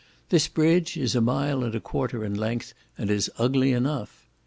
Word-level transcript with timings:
This 0.29 0.47
bridge 0.47 0.97
is 0.97 1.13
a 1.15 1.21
mile 1.21 1.63
and 1.63 1.75
a 1.75 1.79
quarter 1.79 2.25
in 2.25 2.33
length, 2.33 2.73
and 2.97 3.11
is 3.11 3.29
ugly 3.37 3.71
enough. 3.71 4.27